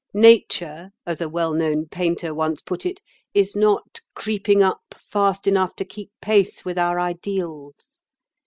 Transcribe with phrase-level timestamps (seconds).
[0.15, 2.99] "Nature, as a well known painter once put it,
[3.35, 7.75] is not 'creeping up' fast enough to keep pace with our ideals.